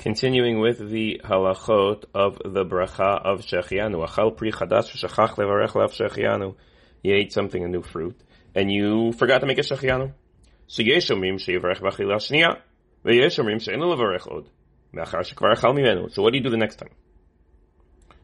Continuing 0.00 0.60
with 0.60 0.78
the 0.78 1.20
halachot 1.22 2.04
of 2.14 2.38
the 2.42 2.64
bracha 2.64 3.20
of 3.22 3.40
shechianu. 3.40 4.08
Achal 4.08 4.34
pri 4.34 4.50
chadash 4.50 4.88
v'shachach 4.88 5.34
levarech 5.34 5.74
lav 5.74 5.92
shechianu. 5.92 6.54
You 7.02 7.14
ate 7.16 7.34
something, 7.34 7.62
a 7.62 7.68
new 7.68 7.82
fruit, 7.82 8.18
and 8.54 8.72
you 8.72 9.12
forgot 9.12 9.40
to 9.40 9.46
make 9.46 9.58
a 9.58 9.60
shechianu. 9.60 10.14
So 10.68 10.80
yesh 10.80 11.10
omrim 11.10 11.34
sheyivarech 11.34 11.82
b'achila 11.82 12.16
shniya, 12.16 12.60
v'yesh 13.04 13.38
omrim 13.44 13.60
she'en 13.60 13.78
levarech 13.78 14.26
od. 14.26 14.48
Me'achar 14.94 15.20
shekvar 15.20 15.54
achal 15.54 15.74
mimenu. 15.74 16.10
So 16.10 16.22
what 16.22 16.32
do 16.32 16.38
you 16.38 16.44
do 16.44 16.48
the 16.48 16.56
next 16.56 16.76
time? 16.76 16.92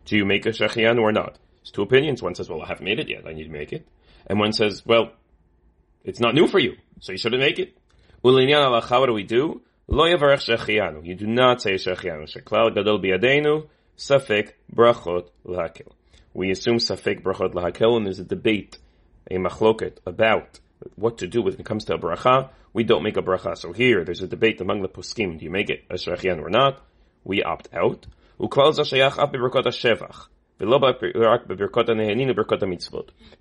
Do 0.06 0.16
you 0.16 0.24
make 0.24 0.46
a 0.46 0.52
shechianu 0.52 1.02
or 1.02 1.12
not? 1.12 1.38
There's 1.58 1.72
two 1.72 1.82
opinions. 1.82 2.22
One 2.22 2.34
says, 2.34 2.48
well, 2.48 2.62
I 2.62 2.68
haven't 2.68 2.86
made 2.86 3.00
it 3.00 3.10
yet. 3.10 3.26
I 3.26 3.34
need 3.34 3.44
to 3.44 3.50
make 3.50 3.74
it. 3.74 3.86
And 4.26 4.38
one 4.38 4.54
says, 4.54 4.82
well, 4.86 5.10
it's 6.04 6.20
not 6.20 6.34
new 6.34 6.48
for 6.48 6.58
you, 6.58 6.76
so 7.00 7.12
you 7.12 7.18
shouldn't 7.18 7.42
make 7.42 7.58
it. 7.58 7.76
Ulinyan 8.24 8.64
alacha, 8.64 8.98
what 8.98 9.08
do 9.08 9.12
we 9.12 9.24
do? 9.24 9.60
Lo 9.88 10.04
yavarech 10.04 10.42
shechianu. 10.44 11.06
You 11.06 11.14
do 11.14 11.26
not 11.26 11.62
say 11.62 11.74
shechianu. 11.74 12.26
Sheklal 12.26 12.74
gadol 12.74 13.00
biyadenu. 13.00 13.68
Safek 13.96 14.52
brachot 14.74 15.28
lahakil. 15.46 15.92
We 16.34 16.50
assume 16.50 16.78
safek 16.78 17.22
brachot 17.22 17.54
lahakil, 17.54 17.96
and 17.96 18.04
there's 18.04 18.18
a 18.18 18.24
debate, 18.24 18.78
a 19.30 19.36
machloket, 19.36 19.98
about 20.04 20.58
what 20.96 21.18
to 21.18 21.28
do 21.28 21.40
when 21.42 21.54
it 21.54 21.64
comes 21.64 21.84
to 21.84 21.94
a 21.94 21.98
bracha. 21.98 22.50
We 22.72 22.82
don't 22.82 23.04
make 23.04 23.16
a 23.16 23.22
bracha. 23.22 23.56
So 23.56 23.72
here, 23.72 24.04
there's 24.04 24.22
a 24.22 24.26
debate 24.26 24.60
among 24.60 24.82
the 24.82 24.88
poskim. 24.88 25.38
Do 25.38 25.44
you 25.44 25.50
make 25.50 25.70
it 25.70 25.84
a 25.88 25.94
shechianu 25.94 26.42
or 26.42 26.50
not? 26.50 26.82
We 27.24 27.44
opt 27.44 27.68
out. 27.72 28.06
The 28.38 28.48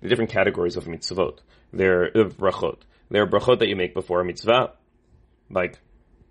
different 0.02 0.30
categories 0.30 0.76
of 0.76 0.84
mitzvot. 0.84 1.38
They're 1.72 2.04
uh, 2.06 2.24
brachot. 2.28 2.78
They're 3.10 3.26
brachot 3.26 3.58
that 3.58 3.68
you 3.68 3.76
make 3.76 3.94
before 3.94 4.20
a 4.20 4.24
mitzvah, 4.24 4.72
like 5.50 5.80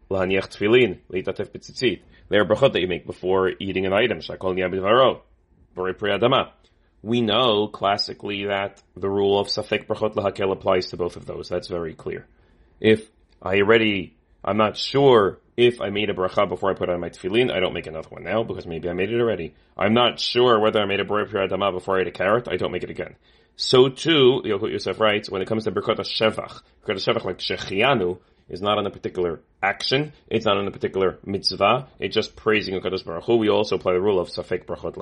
lahaniach 0.09 0.49
tefillin, 0.49 0.99
leitatef 1.11 1.49
b'tzitzit. 1.49 2.01
They're 2.29 2.45
brachot 2.45 2.73
that 2.73 2.81
you 2.81 2.87
make 2.87 3.05
before 3.05 3.51
eating 3.59 3.85
an 3.85 3.93
item, 3.93 4.19
shakol 4.19 4.55
niyam 4.55 4.71
b'dvaro, 4.73 6.51
We 7.01 7.21
know 7.21 7.67
classically 7.67 8.45
that 8.45 8.81
the 8.95 9.09
rule 9.09 9.39
of 9.39 9.47
safek 9.47 9.87
brachot 9.87 10.15
lahakel 10.15 10.51
applies 10.51 10.87
to 10.87 10.97
both 10.97 11.15
of 11.15 11.25
those. 11.25 11.49
That's 11.49 11.67
very 11.67 11.93
clear. 11.93 12.27
If 12.79 13.09
I 13.41 13.57
already, 13.57 14.17
I'm 14.43 14.57
not 14.57 14.77
sure 14.77 15.39
if 15.57 15.79
I 15.79 15.89
made 15.89 16.09
a 16.09 16.13
bracha 16.13 16.49
before 16.49 16.71
I 16.71 16.73
put 16.73 16.89
on 16.89 16.99
my 16.99 17.09
tefillin, 17.09 17.51
I 17.51 17.59
don't 17.59 17.73
make 17.73 17.87
another 17.87 18.09
one 18.09 18.23
now 18.23 18.43
because 18.43 18.65
maybe 18.65 18.89
I 18.89 18.93
made 18.93 19.11
it 19.11 19.19
already. 19.19 19.53
I'm 19.77 19.93
not 19.93 20.19
sure 20.19 20.59
whether 20.59 20.79
I 20.81 20.85
made 20.85 20.99
a 20.99 21.05
borei 21.05 21.27
adama 21.31 21.71
before 21.71 21.97
I 21.97 22.01
ate 22.01 22.07
a 22.07 22.11
carrot. 22.11 22.47
I 22.49 22.57
don't 22.57 22.71
make 22.71 22.83
it 22.83 22.89
again. 22.89 23.15
So 23.55 23.87
too, 23.87 24.41
Yalkut 24.43 24.71
Yosef 24.71 24.99
writes, 24.99 25.29
when 25.29 25.41
it 25.41 25.47
comes 25.47 25.63
to 25.63 25.71
Birkot 25.71 25.97
Shevach, 25.99 26.61
Birkot 26.85 26.97
Shevach 26.97 27.23
like 27.23 27.37
Shechianu, 27.37 28.19
is 28.49 28.61
not 28.61 28.77
on 28.77 28.85
a 28.85 28.91
particular 28.91 29.41
action, 29.61 30.13
it's 30.27 30.45
not 30.45 30.57
on 30.57 30.67
a 30.67 30.71
particular 30.71 31.17
mitzvah, 31.25 31.87
it's 31.99 32.13
just 32.13 32.35
praising 32.35 32.79
HaKadosh 32.79 33.03
Baruch 33.03 33.23
Hu. 33.25 33.37
We 33.37 33.49
also 33.49 33.75
apply 33.75 33.93
the 33.93 34.01
rule 34.01 34.19
of 34.19 34.29
Safek 34.29 34.65
Brachot 34.65 34.97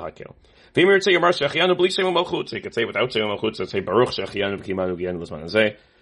you 2.53 2.61
could 2.61 2.73
say 2.73 2.85
without 2.85 3.11
say 3.69 3.79
Baruch 3.81 4.09
Shechianu 4.09 4.57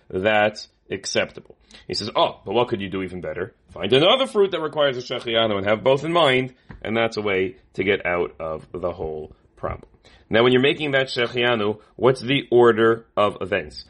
that's 0.10 0.68
acceptable. 0.90 1.56
He 1.88 1.94
says, 1.94 2.10
oh, 2.16 2.42
but 2.46 2.54
what 2.54 2.68
could 2.68 2.82
you 2.82 2.90
do 2.90 3.02
even 3.02 3.22
better? 3.22 3.54
Find 3.70 3.92
another 3.94 4.28
fruit 4.28 4.52
that 4.52 4.62
requires 4.62 4.98
a 4.98 5.02
Shechianu 5.02 5.58
and 5.58 5.66
have 5.66 5.84
both 5.84 6.04
in 6.04 6.12
mind, 6.12 6.54
and 6.82 6.96
that's 6.96 7.18
a 7.18 7.22
way 7.22 7.56
to 7.74 7.84
get 7.84 8.06
out 8.06 8.36
of 8.40 8.68
the 8.74 8.92
whole 8.92 9.34
problem. 9.61 9.91
Now, 10.29 10.43
when 10.43 10.53
you're 10.53 10.61
making 10.61 10.91
that 10.93 11.07
shechianu, 11.07 11.79
what's 11.95 12.21
the 12.21 12.49
order 12.51 13.07
of 13.17 13.39
events? 13.41 13.85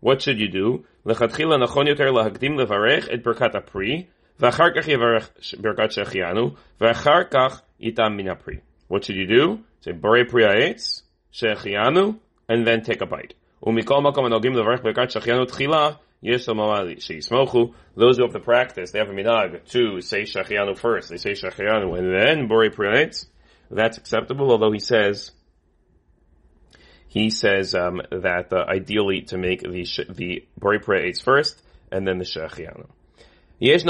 What 0.00 0.22
should 0.22 0.38
you 0.38 0.48
do? 0.48 0.84
לכתחילה 1.06 1.56
נכון 1.56 1.86
יותר 1.86 2.10
להקדים 2.10 2.58
לברך 2.58 3.08
את 3.14 3.22
ברכת 3.22 3.54
הפרי, 3.54 4.04
ואחר 4.40 4.70
כך 4.76 4.88
יברך 4.88 5.30
ברכת 5.58 5.92
שהחיינו, 5.92 6.50
ואחר 6.80 7.24
כך 7.30 7.62
ייתם 7.80 8.12
מן 8.16 8.28
הפרי. 8.28 8.56
What 8.90 9.04
should 9.04 9.16
you 9.16 9.28
do? 9.28 9.58
Say, 9.82 9.92
ברי 9.92 10.24
פרי 10.28 10.44
העץ, 10.44 11.02
שהחיינו, 11.32 12.12
and 12.50 12.66
then 12.66 12.80
take 12.80 13.02
a 13.02 13.06
bite. 13.06 13.34
Those 13.61 13.77
who 18.17 18.23
have 18.23 18.33
the 18.33 18.41
practice, 18.43 18.91
they 18.91 18.99
have 18.99 19.09
a 19.09 19.13
minag 19.13 19.69
to 19.71 20.01
say 20.01 20.21
shachianu 20.23 20.77
first. 20.77 21.09
They 21.09 21.17
say 21.17 21.31
shachianu 21.31 21.97
and 21.97 22.13
then 22.13 22.47
bori 22.47 22.69
pri 22.69 22.87
ha'etz. 22.89 23.25
That's 23.71 23.97
acceptable, 23.97 24.51
although 24.51 24.71
he 24.71 24.79
says 24.79 25.31
he 27.07 27.29
says 27.29 27.75
um, 27.75 28.01
that 28.11 28.53
uh, 28.53 28.65
ideally 28.67 29.21
to 29.23 29.37
make 29.37 29.61
the 29.61 29.85
the 30.09 30.45
bori 30.57 30.79
pri 30.79 31.01
ha'etz 31.01 31.21
first 31.21 31.61
and 31.91 32.07
then 32.07 32.17
the 32.17 32.25
shachianu. 32.25 32.87
There 33.59 33.75
are 33.75 33.83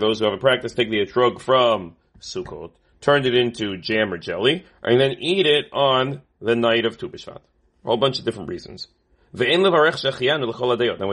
those 0.00 0.18
who 0.18 0.24
have 0.24 0.32
a 0.32 0.38
practice, 0.38 0.72
take 0.72 0.90
the 0.90 1.04
etrog 1.04 1.40
from 1.40 1.96
Sukkot, 2.20 2.70
turned 3.04 3.26
it 3.26 3.34
into 3.34 3.76
jam 3.76 4.10
or 4.12 4.18
jelly, 4.18 4.64
and 4.82 4.98
then 4.98 5.12
eat 5.20 5.46
it 5.46 5.66
on 5.72 6.22
the 6.40 6.56
night 6.56 6.86
of 6.86 6.96
Tu 6.96 7.06
B'Shvat. 7.08 7.36
A 7.36 7.40
whole 7.84 7.98
bunch 7.98 8.18
of 8.18 8.24
different 8.24 8.48
reasons. 8.48 8.88
Now 9.34 9.40
when 9.40 9.50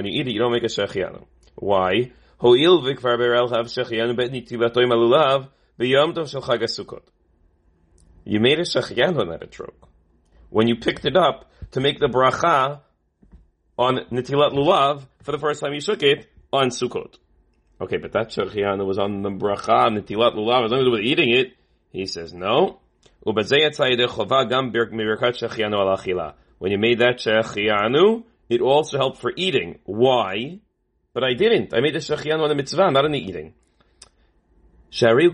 you 0.05 0.11
eat 0.11 0.27
it, 0.27 0.31
you 0.31 0.39
don't 0.39 0.53
make 0.53 0.63
a 0.63 0.67
shechianu. 0.67 1.25
Why? 1.55 2.13
You 2.41 2.51
made 8.39 8.59
a 8.59 8.63
shechianu 8.63 9.19
on 9.19 9.27
that 9.29 9.41
etrog. 9.41 9.73
When 10.49 10.67
you 10.67 10.75
picked 10.77 11.05
it 11.05 11.17
up 11.17 11.51
to 11.71 11.81
make 11.81 11.99
the 11.99 12.07
bracha 12.07 12.79
on 13.77 13.99
Nitilat 14.11 14.53
Lulav 14.53 15.05
for 15.23 15.31
the 15.31 15.39
first 15.39 15.61
time 15.61 15.73
you 15.73 15.81
shook 15.81 16.03
it 16.03 16.29
on 16.53 16.69
Sukkot. 16.69 17.15
Okay, 17.81 17.97
but 17.97 18.13
that 18.13 18.29
shechianu 18.29 18.85
was 18.85 18.99
on 18.99 19.23
the 19.23 19.29
bracha 19.29 19.89
Nitilat 19.89 20.35
Lulav, 20.35 20.65
as 20.65 20.71
long 20.71 20.81
as 20.81 20.87
it 20.87 20.91
was 20.91 21.01
eating 21.01 21.33
it. 21.33 21.53
He 21.91 22.05
says 22.05 22.33
no. 22.33 22.79
When 23.23 23.35
you 26.71 26.77
made 26.77 26.99
that 26.99 27.17
shechianu, 27.17 28.23
it 28.49 28.61
also 28.61 28.97
helped 28.97 29.17
for 29.19 29.31
eating. 29.35 29.79
Why? 29.85 30.59
But 31.13 31.23
I 31.23 31.33
didn't. 31.33 31.73
I 31.73 31.81
made 31.81 31.93
the 31.95 31.99
shechianu 31.99 32.41
on 32.41 32.49
the 32.49 32.55
mitzvah, 32.55 32.91
not 32.91 33.05
on 33.05 33.11
the 33.11 33.19
eating. 33.19 33.53
You 34.93 35.07
have 35.07 35.25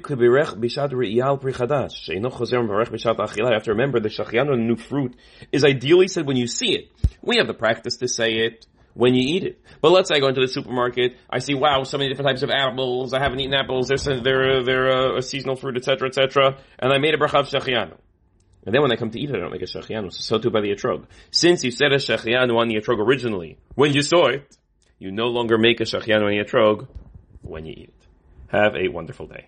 to 3.63 3.71
remember 3.71 3.99
the 3.99 4.09
shachianu, 4.09 4.53
a 4.53 4.57
new 4.57 4.75
fruit, 4.75 5.15
is 5.51 5.63
ideally 5.63 6.07
said 6.07 6.27
when 6.27 6.37
you 6.37 6.47
see 6.47 6.75
it. 6.75 6.91
We 7.21 7.37
have 7.37 7.47
the 7.47 7.53
practice 7.53 7.97
to 7.97 8.07
say 8.07 8.33
it 8.33 8.67
when 8.97 9.13
you 9.13 9.35
eat 9.35 9.43
it. 9.43 9.61
But 9.79 9.91
let's 9.91 10.09
say 10.09 10.15
I 10.15 10.19
go 10.19 10.27
into 10.27 10.41
the 10.41 10.47
supermarket, 10.47 11.17
I 11.29 11.37
see, 11.37 11.53
wow, 11.53 11.83
so 11.83 11.99
many 11.99 12.09
different 12.09 12.29
types 12.29 12.41
of 12.41 12.49
apples, 12.49 13.13
I 13.13 13.19
haven't 13.19 13.39
eaten 13.39 13.53
apples, 13.53 13.87
they're, 13.87 13.97
they're, 13.97 14.63
they're 14.63 14.89
uh, 14.89 15.17
a, 15.17 15.21
seasonal 15.21 15.55
fruit, 15.55 15.77
etc., 15.77 16.07
etc., 16.09 16.57
and 16.79 16.91
I 16.91 16.97
made 16.97 17.13
a 17.13 17.17
bracha 17.17 17.41
of 17.41 17.47
shachianu. 17.47 17.95
And 18.65 18.73
then 18.73 18.81
when 18.81 18.91
I 18.91 18.95
come 18.95 19.11
to 19.11 19.19
eat 19.19 19.29
it, 19.29 19.35
I 19.35 19.39
don't 19.39 19.51
make 19.51 19.61
a 19.61 19.65
shachianu. 19.65 20.11
So 20.11 20.39
too 20.39 20.49
by 20.49 20.61
the 20.61 20.71
etrog. 20.71 21.05
Since 21.31 21.63
you 21.63 21.71
said 21.71 21.93
a 21.93 21.97
shachianu 21.97 22.57
on 22.57 22.67
the 22.67 22.75
etrog 22.75 22.99
originally, 22.99 23.59
when 23.75 23.93
you 23.93 24.01
saw 24.01 24.27
it, 24.27 24.57
you 24.97 25.11
no 25.11 25.27
longer 25.27 25.57
make 25.57 25.79
a 25.79 25.83
shachianu 25.83 26.23
on 26.23 26.31
the 26.31 26.43
etrog 26.43 26.87
when 27.43 27.65
you 27.65 27.73
eat 27.73 27.89
it. 27.89 28.07
Have 28.47 28.75
a 28.75 28.89
wonderful 28.89 29.27
day. 29.27 29.45